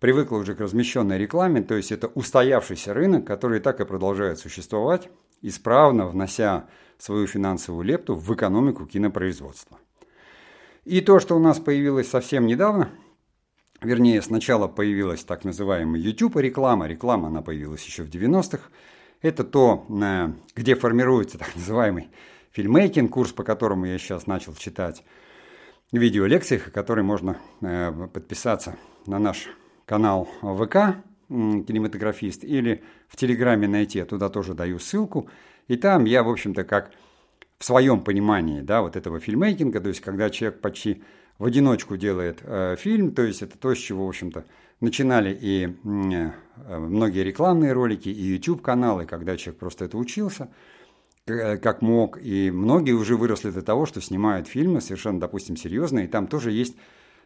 привыкла 0.05 0.37
уже 0.37 0.55
к 0.55 0.61
размещенной 0.61 1.17
рекламе, 1.17 1.63
то 1.63 1.75
есть 1.75 1.91
это 1.91 2.09
устоявшийся 2.09 2.93
рынок, 2.93 3.27
который 3.27 3.61
так 3.61 3.81
и 3.81 3.87
продолжает 3.87 4.39
существовать, 4.39 5.09
исправно 5.41 6.07
внося 6.07 6.67
свою 6.99 7.27
финансовую 7.27 7.85
лепту 7.85 8.15
в 8.15 8.35
экономику 8.35 8.87
кинопроизводства. 8.87 9.79
И 10.85 11.01
то, 11.01 11.19
что 11.21 11.37
у 11.37 11.39
нас 11.39 11.59
появилось 11.59 12.09
совсем 12.09 12.47
недавно, 12.47 12.91
вернее, 13.81 14.21
сначала 14.23 14.69
появилась 14.69 15.25
так 15.25 15.45
называемая 15.45 16.01
YouTube 16.01 16.37
реклама, 16.37 16.87
она 17.29 17.43
появилась 17.43 17.85
еще 17.85 18.03
в 18.03 18.11
90-х, 18.11 18.71
это 19.23 19.45
то, 19.45 19.87
где 20.55 20.75
формируется 20.75 21.39
так 21.39 21.55
называемый 21.57 22.11
фильмейкинг, 22.53 23.11
курс, 23.11 23.33
по 23.33 23.43
которому 23.43 23.87
я 23.87 23.99
сейчас 23.99 24.27
начал 24.27 24.55
читать, 24.55 25.03
видеолекциях, 25.93 26.73
который 26.73 27.05
можно 27.05 27.39
э, 27.61 28.09
подписаться 28.13 28.77
на 29.07 29.19
наш 29.19 29.49
канал 29.87 30.29
ВК 30.41 30.97
кинематографист 31.29 32.45
или 32.45 32.83
в 33.09 33.17
Телеграме 33.17 33.67
найти, 33.67 33.99
я 33.99 34.05
туда 34.05 34.29
тоже 34.29 34.55
даю 34.55 34.79
ссылку. 34.79 35.29
И 35.69 35.77
там 35.77 36.05
я, 36.05 36.23
в 36.23 36.29
общем-то, 36.29 36.65
как 36.65 36.91
в 37.59 37.65
своем 37.65 38.03
понимании 38.03 38.61
да, 38.61 38.83
вот 38.83 38.97
этого 38.97 39.21
фильмейкинга, 39.21 39.81
то 39.81 39.89
есть 39.89 40.01
когда 40.01 40.31
человек 40.31 40.61
почти 40.61 41.03
в 41.39 41.45
одиночку 41.45 41.97
делает 41.97 42.41
э, 42.43 42.77
фильм, 42.79 43.13
то 43.13 43.23
есть 43.23 43.43
это 43.43 43.59
то, 43.59 43.75
с 43.75 43.79
чего, 43.79 44.07
в 44.07 44.09
общем-то, 44.09 44.45
начинали 44.81 45.37
и 45.41 45.65
э, 45.67 46.79
многие 46.79 47.25
рекламные 47.25 47.73
ролики, 47.73 48.09
и 48.09 48.23
YouTube-каналы, 48.23 49.07
когда 49.07 49.37
человек 49.37 49.59
просто 49.59 49.87
это 49.87 49.97
учился, 49.97 50.49
э, 51.27 51.57
как 51.57 51.83
мог, 51.83 52.19
и 52.21 52.51
многие 52.51 52.93
уже 52.93 53.17
выросли 53.17 53.51
до 53.51 53.63
того, 53.63 53.87
что 53.87 54.01
снимают 54.01 54.47
фильмы 54.47 54.81
совершенно, 54.81 55.21
допустим, 55.21 55.57
серьезные, 55.57 56.05
и 56.05 56.09
там 56.09 56.27
тоже 56.27 56.53
есть 56.53 56.77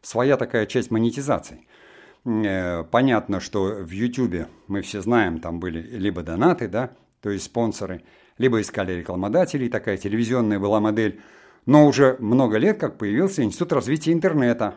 своя 0.02 0.36
такая 0.36 0.66
часть 0.66 0.90
монетизации– 0.90 1.66
Э, 2.24 2.84
понятно, 2.84 3.40
что 3.40 3.64
в 3.64 3.90
YouTube 3.90 4.48
мы 4.66 4.82
все 4.82 5.00
знаем, 5.00 5.40
там 5.40 5.60
были 5.60 5.80
либо 5.80 6.22
донаты, 6.22 6.68
да, 6.68 6.90
то 7.22 7.30
есть 7.30 7.46
спонсоры, 7.46 8.02
либо 8.38 8.60
искали 8.60 8.92
рекламодателей, 8.92 9.68
такая 9.68 9.96
телевизионная 9.96 10.58
была 10.58 10.80
модель. 10.80 11.20
Но 11.66 11.86
уже 11.86 12.16
много 12.18 12.56
лет 12.56 12.78
как 12.78 12.96
появился 12.96 13.42
Институт 13.42 13.72
развития 13.72 14.12
интернета 14.12 14.74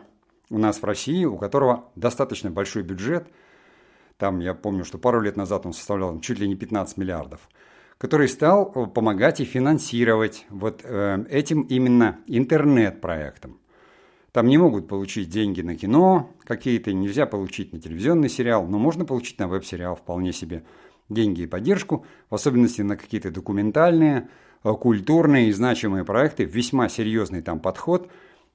у 0.50 0.58
нас 0.58 0.82
в 0.82 0.84
России, 0.84 1.24
у 1.24 1.36
которого 1.36 1.86
достаточно 1.96 2.50
большой 2.50 2.82
бюджет. 2.82 3.26
Там, 4.18 4.40
я 4.40 4.54
помню, 4.54 4.84
что 4.84 4.98
пару 4.98 5.20
лет 5.20 5.36
назад 5.36 5.64
он 5.64 5.72
составлял 5.72 6.20
чуть 6.20 6.38
ли 6.38 6.46
не 6.46 6.56
15 6.56 6.96
миллиардов 6.98 7.40
который 8.02 8.28
стал 8.28 8.66
помогать 8.66 9.38
и 9.38 9.44
финансировать 9.44 10.44
вот 10.50 10.80
э, 10.82 11.24
этим 11.30 11.62
именно 11.62 12.18
интернет-проектом. 12.26 13.60
Там 14.32 14.48
не 14.48 14.58
могут 14.58 14.88
получить 14.88 15.28
деньги 15.28 15.60
на 15.60 15.76
кино 15.76 16.28
какие-то, 16.42 16.92
нельзя 16.92 17.26
получить 17.26 17.72
на 17.72 17.80
телевизионный 17.80 18.28
сериал, 18.28 18.66
но 18.66 18.80
можно 18.80 19.04
получить 19.04 19.38
на 19.38 19.46
веб-сериал 19.46 19.94
вполне 19.94 20.32
себе 20.32 20.64
деньги 21.14 21.42
и 21.42 21.46
поддержку, 21.46 22.06
в 22.30 22.34
особенности 22.34 22.82
на 22.82 22.96
какие-то 22.96 23.30
документальные, 23.30 24.28
э, 24.64 24.72
культурные 24.72 25.48
и 25.48 25.52
значимые 25.52 26.04
проекты, 26.04 26.44
весьма 26.44 26.88
серьезный 26.88 27.42
там 27.42 27.60
подход, 27.60 28.10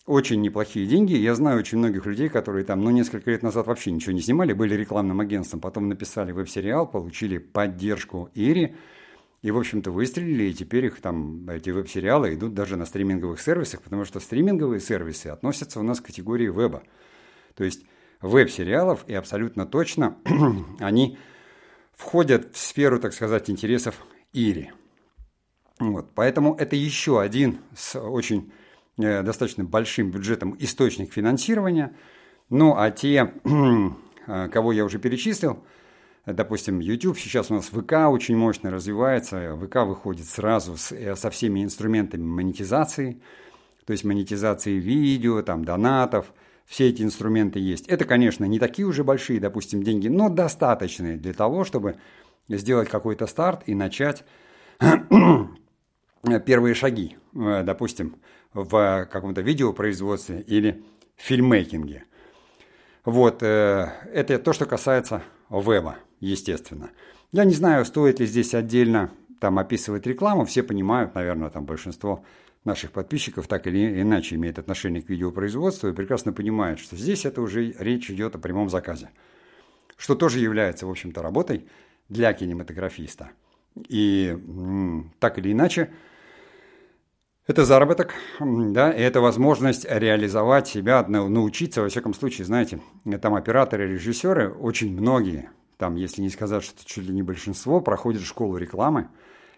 очень 0.06 0.42
неплохие 0.42 0.88
деньги. 0.88 1.14
Я 1.14 1.36
знаю 1.36 1.60
очень 1.60 1.78
многих 1.78 2.06
людей, 2.06 2.30
которые 2.30 2.64
там, 2.64 2.82
ну, 2.82 2.92
несколько 2.92 3.30
лет 3.30 3.44
назад 3.44 3.68
вообще 3.68 3.92
ничего 3.92 4.14
не 4.14 4.22
снимали, 4.22 4.54
были 4.54 4.74
рекламным 4.74 5.20
агентством, 5.20 5.60
потом 5.60 5.90
написали 5.90 6.32
веб-сериал, 6.32 6.88
получили 6.88 7.38
поддержку 7.38 8.30
Ири, 8.34 8.76
и, 9.44 9.52
в 9.52 9.58
общем-то, 9.58 9.92
выстрелили, 9.92 10.46
и 10.46 10.54
теперь 10.54 10.86
их 10.86 11.00
там, 11.00 11.48
эти 11.50 11.70
веб-сериалы 11.70 12.34
идут 12.34 12.54
даже 12.54 12.76
на 12.76 12.86
стриминговых 12.86 13.40
сервисах, 13.40 13.82
потому 13.82 14.06
что 14.06 14.20
стриминговые 14.20 14.80
сервисы 14.80 15.28
относятся 15.28 15.80
у 15.80 15.84
нас 15.84 16.00
к 16.00 16.06
категории 16.06 16.50
веба. 16.50 16.84
То 17.56 17.64
есть 17.64 17.86
веб-сериалов, 18.22 19.04
и 19.08 19.14
абсолютно 19.14 19.66
точно 19.66 20.18
они 20.80 21.18
входят 21.98 22.56
в 22.56 22.58
сферу, 22.58 23.00
так 23.00 23.12
сказать, 23.12 23.50
интересов 23.50 23.96
Ири. 24.32 24.72
Вот, 25.80 26.12
поэтому 26.16 26.56
это 26.56 26.78
еще 26.78 27.20
один 27.20 27.60
с 27.76 28.00
очень 28.00 28.54
э, 28.98 29.22
достаточно 29.22 29.66
большим 29.66 30.12
бюджетом 30.12 30.56
источник 30.60 31.12
финансирования. 31.12 31.96
Ну, 32.50 32.76
а 32.78 32.90
те, 32.92 33.34
э, 34.28 34.48
кого 34.48 34.72
я 34.72 34.86
уже 34.86 35.00
перечислил– 35.00 35.62
Допустим, 36.28 36.80
YouTube 36.80 37.18
сейчас 37.18 37.50
у 37.52 37.54
нас 37.54 37.68
ВК 37.68 38.10
очень 38.10 38.36
мощно 38.36 38.70
развивается. 38.70 39.56
ВК 39.56 39.78
выходит 39.88 40.26
сразу 40.26 40.76
с, 40.76 40.92
э, 40.92 41.16
со 41.16 41.30
всеми 41.30 41.64
инструментами 41.64 42.22
монетизации, 42.22 43.22
то 43.86 43.94
есть 43.94 44.04
монетизации 44.04 44.74
видео, 44.74 45.42
там, 45.42 45.64
донатов. 45.64 46.34
Все 46.68 46.90
эти 46.90 47.02
инструменты 47.02 47.60
есть. 47.60 47.88
Это, 47.88 48.04
конечно, 48.04 48.44
не 48.44 48.60
такие 48.60 48.86
уже 48.86 49.06
большие, 49.06 49.40
допустим, 49.40 49.84
деньги, 49.84 50.10
но 50.10 50.28
достаточные 50.28 51.16
для 51.16 51.34
того, 51.34 51.64
чтобы 51.64 51.96
сделать 52.50 52.90
какой-то 52.90 53.26
старт 53.26 53.64
и 53.68 53.74
начать 53.74 54.26
первые 56.46 56.76
шаги, 56.76 57.18
э, 57.34 57.64
допустим, 57.64 58.18
в 58.54 59.08
каком-то 59.10 59.42
видеопроизводстве 59.42 60.42
или 60.42 60.84
фильммейкинге. 61.16 62.04
Вот, 63.06 63.44
э, 63.44 63.90
это 64.14 64.38
то, 64.38 64.52
что 64.52 64.66
касается 64.66 65.24
веба 65.50 65.96
естественно. 66.20 66.90
Я 67.32 67.46
не 67.46 67.54
знаю, 67.54 67.86
стоит 67.86 68.20
ли 68.20 68.26
здесь 68.26 68.54
отдельно 68.54 69.12
там 69.40 69.58
описывать 69.58 70.06
рекламу. 70.06 70.44
Все 70.44 70.64
понимают, 70.64 71.16
наверное, 71.16 71.50
там 71.50 71.66
большинство 71.66 72.26
наших 72.68 72.92
подписчиков 72.92 73.48
так 73.48 73.66
или 73.66 74.02
иначе 74.02 74.36
имеет 74.36 74.60
отношение 74.60 75.02
к 75.02 75.10
видеопроизводству 75.10 75.90
и 75.90 75.94
прекрасно 75.94 76.34
понимают, 76.34 76.80
что 76.80 76.96
здесь 76.96 77.26
это 77.26 77.42
уже 77.42 77.72
речь 77.80 78.12
идет 78.12 78.36
о 78.36 78.40
прямом 78.40 78.70
заказе. 78.70 79.10
Что 79.98 80.14
тоже 80.14 80.38
является, 80.40 80.86
в 80.86 80.92
общем-то, 80.92 81.24
работой 81.24 81.68
для 82.10 82.32
кинематографиста. 82.34 83.32
И 83.90 84.38
так 85.20 85.40
или 85.40 85.52
иначе, 85.52 85.90
это 87.48 87.66
заработок, 87.66 88.14
да, 88.40 88.92
и 88.92 89.02
это 89.02 89.22
возможность 89.22 89.88
реализовать 89.90 90.68
себя, 90.68 91.04
научиться, 91.08 91.82
во 91.82 91.90
всяком 91.90 92.14
случае, 92.14 92.46
знаете, 92.46 92.80
там 93.22 93.34
операторы, 93.34 93.88
режиссеры, 93.88 94.52
очень 94.52 94.92
многие 94.92 95.50
там, 95.78 95.96
если 95.96 96.22
не 96.22 96.30
сказать, 96.30 96.64
что 96.64 96.86
чуть 96.86 97.06
ли 97.06 97.14
не 97.14 97.22
большинство, 97.22 97.82
проходит 97.82 98.24
школу 98.24 98.58
рекламы, 98.58 99.10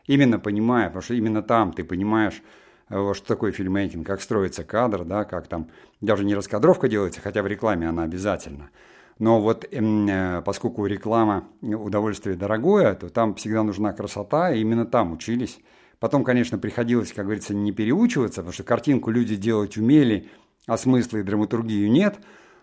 именно 0.05 0.37
понимая, 0.37 0.87
потому 0.87 1.01
что 1.01 1.13
именно 1.13 1.41
там 1.41 1.71
ты 1.71 1.83
понимаешь, 1.83 2.41
что 2.89 3.27
такое 3.27 3.51
фильмейкинг, 3.51 4.05
как 4.05 4.21
строится 4.21 4.63
кадр, 4.63 5.03
да, 5.05 5.23
как 5.23 5.47
там 5.47 5.69
даже 6.01 6.25
не 6.25 6.35
раскадровка 6.35 6.87
делается, 6.87 7.21
хотя 7.21 7.43
в 7.43 7.47
рекламе 7.47 7.87
она 7.87 8.03
обязательна, 8.03 8.71
Но 9.19 9.39
вот 9.39 9.65
э, 9.69 10.41
поскольку 10.43 10.85
реклама 10.85 11.47
удовольствие 11.61 12.35
дорогое, 12.35 12.95
то 12.95 13.09
там 13.09 13.35
всегда 13.35 13.63
нужна 13.63 13.93
красота, 13.93 14.51
и 14.51 14.61
именно 14.61 14.85
там 14.85 15.11
учились. 15.11 15.59
Потом, 15.99 16.23
конечно, 16.23 16.57
приходилось, 16.57 17.11
как 17.11 17.25
говорится, 17.25 17.53
не 17.53 17.71
переучиваться, 17.71 18.41
потому 18.41 18.53
что 18.53 18.63
картинку 18.63 19.11
люди 19.11 19.35
делать 19.35 19.77
умели, 19.77 20.29
а 20.65 20.77
смысла 20.77 21.17
и 21.17 21.23
драматургию 21.23 21.91
нет. 21.91 22.19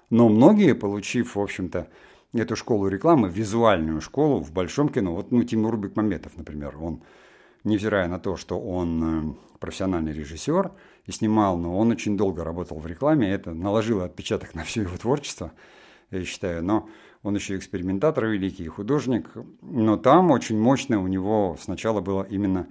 Но 0.09 0.29
многие, 0.29 0.75
получив, 0.75 1.37
в 1.37 1.41
общем-то, 1.41 1.89
эту 2.33 2.57
школу 2.57 2.89
рекламы, 2.89 3.29
визуальную 3.29 4.01
школу 4.01 4.41
в 4.41 4.53
большом 4.53 4.89
кино, 4.89 5.15
вот 5.15 5.31
ну, 5.33 5.43
Тимур 5.45 5.77
Бекмаметов, 5.77 6.37
например, 6.37 6.77
он, 6.81 7.03
невзирая 7.67 8.09
на 8.09 8.19
то, 8.19 8.37
что 8.37 8.59
он 8.59 9.03
э, 9.03 9.59
профессиональный 9.59 10.13
режиссер 10.13 10.73
и 11.07 11.13
снимал, 11.13 11.59
но 11.59 11.77
он 11.77 11.91
очень 11.91 12.17
долго 12.17 12.45
работал 12.45 12.79
в 12.79 12.87
рекламе, 12.87 13.31
это 13.31 13.53
наложило 13.53 14.05
отпечаток 14.05 14.55
на 14.55 14.65
все 14.65 14.83
его 14.83 14.97
творчество, 14.97 15.53
я 16.11 16.25
считаю, 16.25 16.65
но 16.65 16.89
он 17.23 17.35
еще 17.35 17.57
экспериментатор 17.57 18.27
великий, 18.27 18.67
художник, 18.69 19.31
но 19.61 19.97
там 19.97 20.31
очень 20.31 20.59
мощно 20.59 21.03
у 21.03 21.07
него 21.07 21.57
сначала 21.61 22.01
было 22.01 22.23
именно 22.23 22.69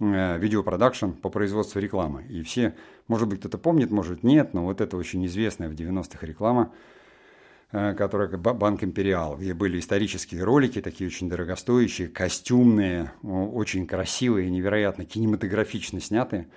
Э, 0.00 0.38
видеопродакшн 0.38 1.10
по 1.10 1.28
производству 1.28 1.80
рекламы. 1.80 2.24
И 2.28 2.42
все, 2.42 2.76
может 3.08 3.26
быть, 3.26 3.40
кто-то 3.40 3.58
помнит, 3.58 3.90
может 3.90 4.22
нет, 4.22 4.54
но 4.54 4.62
вот 4.62 4.80
это 4.80 4.96
очень 4.96 5.26
известная 5.26 5.68
в 5.68 5.72
90-х 5.72 6.24
реклама, 6.24 6.72
которая 7.70 8.28
Банк 8.28 8.82
Империал, 8.82 9.36
где 9.36 9.52
были 9.52 9.78
исторические 9.78 10.42
ролики, 10.44 10.80
такие 10.80 11.08
очень 11.08 11.28
дорогостоящие, 11.28 12.08
костюмные, 12.08 13.12
очень 13.22 13.86
красивые, 13.86 14.50
невероятно 14.50 15.04
кинематографично 15.04 16.00
снятые, 16.00 16.48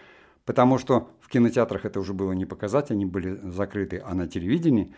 потому 0.46 0.78
что 0.78 1.10
в 1.20 1.28
кинотеатрах 1.28 1.86
это 1.86 2.00
уже 2.00 2.14
было 2.14 2.32
не 2.32 2.46
показать, 2.46 2.92
они 2.92 3.06
были 3.06 3.34
закрыты, 3.44 4.02
а 4.06 4.14
на 4.14 4.28
телевидении 4.28 4.94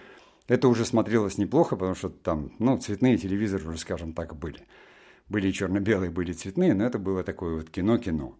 это 0.48 0.68
уже 0.68 0.86
смотрелось 0.86 1.38
неплохо, 1.38 1.76
потому 1.76 1.96
что 1.96 2.10
там, 2.10 2.52
ну, 2.60 2.78
цветные 2.78 3.18
телевизоры 3.18 3.68
уже, 3.70 3.78
скажем 3.80 4.14
так, 4.14 4.36
были. 4.36 4.68
Были 5.30 5.52
черно-белые, 5.52 6.12
были 6.12 6.34
цветные, 6.34 6.74
но 6.74 6.86
это 6.86 7.00
было 7.00 7.24
такое 7.24 7.56
вот 7.56 7.70
кино-кино. 7.70 8.36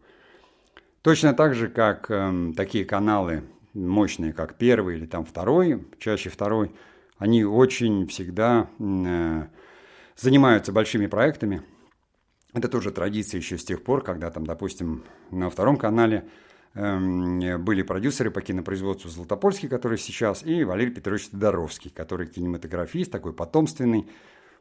Точно 1.02 1.34
так 1.34 1.56
же, 1.56 1.70
как 1.70 2.12
э, 2.12 2.54
такие 2.56 2.86
каналы 2.86 3.44
мощные, 3.74 4.34
как 4.34 4.58
первый 4.58 4.98
или 4.98 5.06
там 5.06 5.26
второй, 5.26 5.88
чаще 5.98 6.30
второй, 6.30 6.72
они 7.18 7.44
очень 7.44 8.08
всегда 8.08 8.70
э, 8.80 9.48
занимаются 10.16 10.72
большими 10.72 11.08
проектами. 11.08 11.64
Это 12.54 12.68
тоже 12.68 12.92
традиция 12.92 13.40
еще 13.40 13.58
с 13.58 13.64
тех 13.66 13.84
пор, 13.84 14.04
когда 14.04 14.30
там, 14.30 14.46
допустим, 14.46 15.04
на 15.32 15.50
втором 15.50 15.78
канале 15.78 16.28
э, 16.74 17.58
были 17.58 17.82
продюсеры 17.82 18.32
по 18.32 18.42
кинопроизводству 18.42 19.10
Златопольский, 19.10 19.70
который 19.70 19.98
сейчас, 19.98 20.46
и 20.46 20.64
Валерий 20.64 20.94
Петрович 20.94 21.30
Тодоровский, 21.30 21.92
который 21.92 22.28
кинематографист, 22.28 23.12
такой 23.12 23.34
потомственный, 23.34 24.08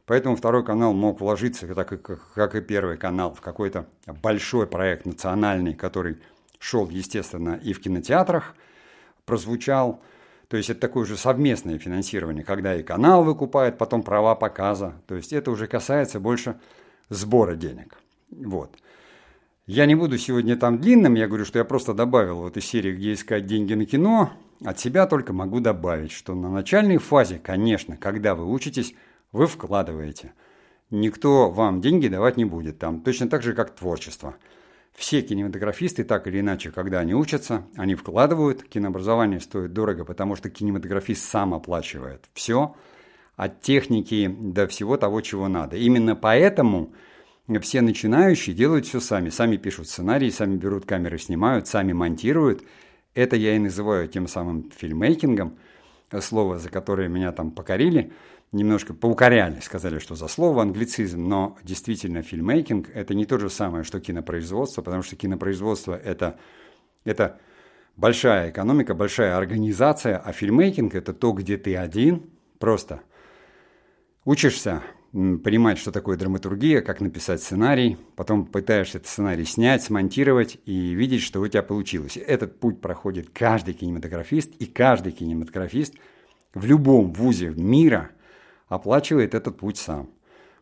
Поэтому 0.05 0.35
второй 0.35 0.65
канал 0.65 0.93
мог 0.93 1.21
вложиться, 1.21 1.65
так 1.73 1.87
как, 1.87 2.33
как 2.33 2.55
и 2.55 2.61
первый 2.61 2.97
канал, 2.97 3.33
в 3.33 3.39
какой-то 3.39 3.87
большой 4.05 4.67
проект 4.67 5.05
национальный, 5.05 5.73
который 5.73 6.17
шел, 6.59 6.89
естественно, 6.89 7.59
и 7.63 7.73
в 7.73 7.79
кинотеатрах, 7.79 8.55
прозвучал. 9.25 10.01
То 10.47 10.57
есть 10.57 10.69
это 10.69 10.79
такое 10.81 11.03
уже 11.03 11.17
совместное 11.17 11.79
финансирование, 11.79 12.43
когда 12.43 12.75
и 12.75 12.83
канал 12.83 13.23
выкупает 13.23 13.77
потом 13.77 14.03
права 14.03 14.35
показа. 14.35 15.01
То 15.07 15.15
есть 15.15 15.33
это 15.33 15.51
уже 15.51 15.67
касается 15.67 16.19
больше 16.19 16.59
сбора 17.09 17.55
денег. 17.55 17.97
Вот. 18.31 18.75
Я 19.65 19.85
не 19.85 19.95
буду 19.95 20.17
сегодня 20.17 20.57
там 20.57 20.79
длинным, 20.79 21.13
я 21.13 21.27
говорю, 21.27 21.45
что 21.45 21.57
я 21.57 21.65
просто 21.65 21.93
добавил 21.93 22.41
в 22.41 22.47
этой 22.47 22.61
серии, 22.61 22.93
где 22.93 23.13
искать 23.13 23.45
деньги 23.45 23.73
на 23.73 23.85
кино. 23.85 24.31
От 24.63 24.79
себя 24.79 25.07
только 25.07 25.31
могу 25.31 25.61
добавить, 25.61 26.11
что 26.11 26.35
на 26.35 26.49
начальной 26.49 26.97
фазе, 26.97 27.39
конечно, 27.39 27.95
когда 27.95 28.35
вы 28.35 28.49
учитесь, 28.49 28.93
вы 29.31 29.47
вкладываете. 29.47 30.33
Никто 30.89 31.49
вам 31.49 31.81
деньги 31.81 32.07
давать 32.07 32.37
не 32.37 32.45
будет 32.45 32.77
там, 32.77 33.01
точно 33.01 33.29
так 33.29 33.41
же, 33.41 33.53
как 33.53 33.73
творчество. 33.73 34.35
Все 34.93 35.21
кинематографисты, 35.21 36.03
так 36.03 36.27
или 36.27 36.39
иначе, 36.39 36.71
когда 36.71 36.99
они 36.99 37.15
учатся, 37.15 37.65
они 37.75 37.95
вкладывают. 37.95 38.63
Кинообразование 38.63 39.39
стоит 39.39 39.73
дорого, 39.73 40.05
потому 40.05 40.35
что 40.35 40.49
кинематографист 40.49 41.23
сам 41.23 41.53
оплачивает 41.53 42.29
все, 42.33 42.75
от 43.35 43.61
техники 43.61 44.33
до 44.39 44.67
всего 44.67 44.97
того, 44.97 45.21
чего 45.21 45.47
надо. 45.47 45.77
Именно 45.77 46.15
поэтому 46.15 46.93
все 47.61 47.81
начинающие 47.81 48.55
делают 48.55 48.85
все 48.85 48.99
сами. 48.99 49.29
Сами 49.29 49.57
пишут 49.57 49.89
сценарии, 49.89 50.29
сами 50.29 50.57
берут 50.57 50.85
камеры, 50.85 51.17
снимают, 51.17 51.67
сами 51.67 51.91
монтируют. 51.91 52.63
Это 53.15 53.35
я 53.35 53.55
и 53.55 53.59
называю 53.59 54.07
тем 54.07 54.27
самым 54.27 54.71
фильммейкингом, 54.75 55.57
слово, 56.21 56.59
за 56.59 56.69
которое 56.69 57.07
меня 57.07 57.31
там 57.31 57.51
покорили– 57.51 58.11
немножко 58.53 58.93
поукоряли, 58.93 59.59
сказали, 59.59 59.99
что 59.99 60.15
за 60.15 60.27
слово 60.27 60.61
англицизм, 60.61 61.27
но 61.27 61.57
действительно 61.63 62.21
фильммейкинг– 62.21 62.89
это 62.93 63.13
не 63.15 63.25
то 63.25 63.39
же 63.39 63.49
самое, 63.49 63.83
что 63.83 63.99
кинопроизводство, 63.99 64.81
потому 64.81 65.03
что 65.03 65.15
кинопроизводство– 65.15 65.97
это, 66.03 66.39
это 67.03 67.39
большая 67.97 68.51
экономика, 68.51 68.93
большая 68.93 69.35
организация, 69.35 70.17
а 70.17 70.31
фильммейкинг– 70.31 70.93
это 70.95 71.13
то, 71.13 71.31
где 71.31 71.57
ты 71.57 71.75
один, 71.75 72.29
просто 72.59 73.01
учишься 74.23 74.83
понимать, 75.13 75.77
что 75.77 75.91
такое 75.91 76.17
драматургия, 76.17 76.81
как 76.81 76.99
написать 76.99 77.41
сценарий, 77.41 77.97
потом 78.15 78.45
пытаешься 78.45 78.97
этот 78.97 79.09
сценарий 79.09 79.45
снять, 79.45 79.83
смонтировать 79.83 80.57
и 80.65 80.93
видеть, 80.93 81.21
что 81.21 81.39
у 81.39 81.47
тебя 81.47 81.63
получилось. 81.63 82.17
Этот 82.17 82.59
путь 82.59 82.81
проходит 82.81 83.29
каждый 83.29 83.73
кинематографист, 83.73 84.55
и 84.59 84.65
каждый 84.65 85.11
кинематографист 85.11 85.93
в 86.53 86.65
любом 86.65 87.13
вузе 87.13 87.49
мира– 87.55 88.09
оплачивает 88.73 89.35
этот 89.35 89.57
путь 89.57 89.77
сам. 89.77 90.09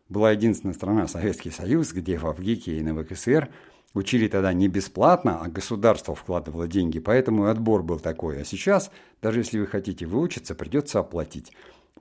Была 0.08 0.32
единственная 0.32 0.74
страна, 0.74 1.06
Советский 1.06 1.50
Союз, 1.50 1.92
где 1.92 2.18
в 2.18 2.26
Авгике 2.26 2.76
и 2.76 2.82
на 2.82 2.94
ВКСР 3.02 3.48
учили 3.94 4.28
тогда 4.28 4.52
не 4.52 4.68
бесплатно, 4.68 5.40
а 5.40 5.48
государство 5.48 6.14
вкладывало 6.14 6.68
деньги, 6.68 6.98
поэтому 6.98 7.46
и 7.46 7.50
отбор 7.50 7.82
был 7.82 7.98
такой. 7.98 8.40
А 8.40 8.44
сейчас, 8.44 8.90
даже 9.22 9.40
если 9.40 9.58
вы 9.58 9.66
хотите 9.66 10.06
выучиться, 10.06 10.54
придется 10.54 10.98
оплатить. 10.98 11.52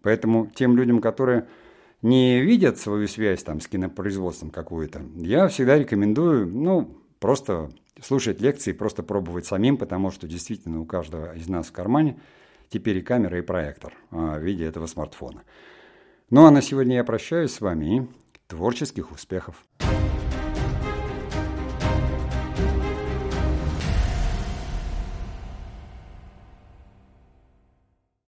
Поэтому 0.02 0.52
тем 0.54 0.76
людям, 0.76 1.00
которые 1.00 1.48
не 2.02 2.42
видят 2.42 2.80
свою 2.80 3.08
связь 3.08 3.44
там, 3.44 3.60
с 3.62 3.68
кинопроизводством 3.68 4.50
какую-то, 4.50 5.02
я 5.16 5.48
всегда 5.48 5.78
рекомендую, 5.78 6.48
ну, 6.48 6.98
просто 7.20 7.70
слушать 8.02 8.42
лекции, 8.42 8.72
просто 8.72 9.04
пробовать 9.04 9.46
самим, 9.46 9.78
потому 9.78 10.12
что 10.12 10.28
действительно 10.28 10.82
у 10.82 10.86
каждого 10.86 11.36
из 11.36 11.48
нас 11.48 11.68
в 11.68 11.72
кармане 11.72 12.20
теперь 12.70 12.98
и 12.98 13.02
камера, 13.02 13.38
и 13.38 13.42
проектор 13.42 13.94
а, 14.10 14.40
в 14.40 14.44
виде 14.44 14.66
этого 14.66 14.88
смартфона. 14.88 15.44
Ну 16.30 16.46
а 16.46 16.52
на 16.52 16.62
сегодня 16.62 16.96
я 16.96 17.04
прощаюсь 17.04 17.52
с 17.52 17.62
вами 17.62 17.98
и 17.98 18.08
творческих 18.48 19.12
успехов. 19.12 19.66